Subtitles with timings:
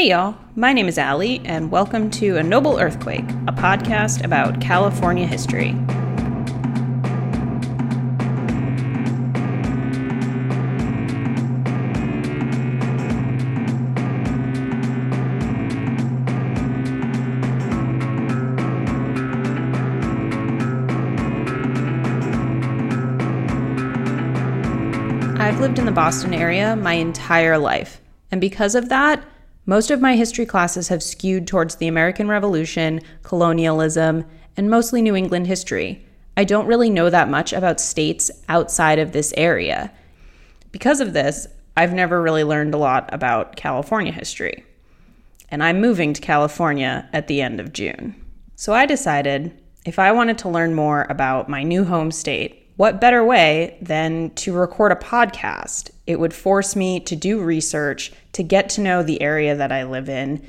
[0.00, 4.58] Hey y'all, my name is Allie, and welcome to A Noble Earthquake, a podcast about
[4.58, 5.72] California history.
[25.38, 28.00] I've lived in the Boston area my entire life,
[28.32, 29.22] and because of that,
[29.70, 34.24] most of my history classes have skewed towards the American Revolution, colonialism,
[34.56, 36.04] and mostly New England history.
[36.36, 39.92] I don't really know that much about states outside of this area.
[40.72, 41.46] Because of this,
[41.76, 44.64] I've never really learned a lot about California history.
[45.50, 48.16] And I'm moving to California at the end of June.
[48.56, 53.00] So I decided if I wanted to learn more about my new home state, what
[53.00, 55.90] better way than to record a podcast?
[56.10, 59.84] It would force me to do research, to get to know the area that I
[59.84, 60.44] live in.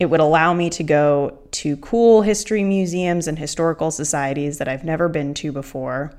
[0.00, 4.84] It would allow me to go to cool history museums and historical societies that I've
[4.84, 6.14] never been to before.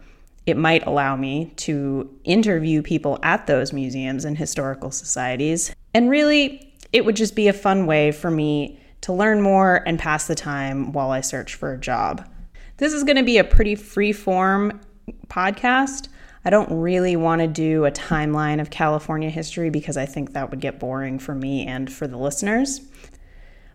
[0.45, 5.73] It might allow me to interview people at those museums and historical societies.
[5.95, 9.97] And really, it would just be a fun way for me to learn more and
[9.97, 12.29] pass the time while I search for a job.
[12.77, 14.81] This is going to be a pretty free form
[15.29, 16.09] podcast.
[16.45, 20.49] I don't really want to do a timeline of California history because I think that
[20.49, 22.81] would get boring for me and for the listeners.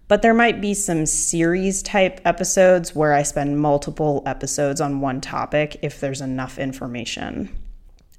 [0.08, 5.20] But there might be some series type episodes where I spend multiple episodes on one
[5.20, 7.48] topic if there's enough information.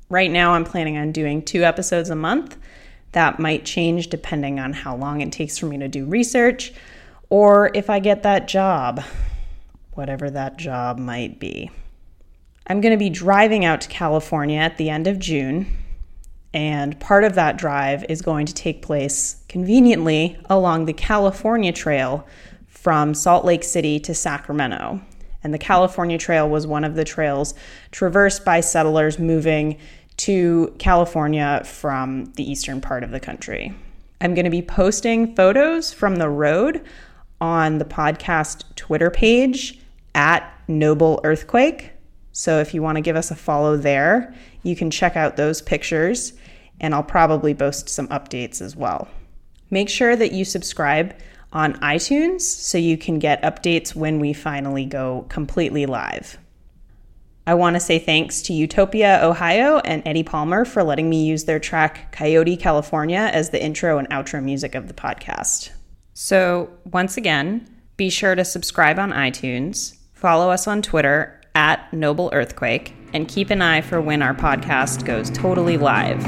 [0.10, 2.58] Right now, I'm planning on doing two episodes a month.
[3.14, 6.74] That might change depending on how long it takes for me to do research
[7.34, 9.04] or if I get that job,
[9.94, 11.72] whatever that job might be.
[12.66, 15.68] I'm going to be driving out to California at the end of June,
[16.54, 22.26] and part of that drive is going to take place conveniently along the California Trail
[22.68, 25.02] from Salt Lake City to Sacramento.
[25.44, 27.54] And the California Trail was one of the trails
[27.92, 29.78] traversed by settlers moving
[30.18, 33.74] to California from the eastern part of the country.
[34.22, 36.86] I'm going to be posting photos from the road
[37.42, 39.82] on the podcast Twitter page
[40.16, 41.93] at Noble Earthquake.
[42.34, 44.34] So if you want to give us a follow there,
[44.64, 46.34] you can check out those pictures,
[46.82, 49.08] and I'll probably post some updates as well.
[49.70, 51.16] Make sure that you subscribe
[51.54, 56.40] on iTunes so you can get updates when we finally go completely live.
[57.46, 61.44] I want to say thanks to Utopia, Ohio, and Eddie Palmer for letting me use
[61.44, 65.70] their track Coyote, California as the intro and outro music of the podcast.
[66.14, 72.30] So, once again, be sure to subscribe on iTunes, follow us on Twitter at Noble
[72.34, 76.24] Earthquake and keep an eye for when our podcast goes totally live.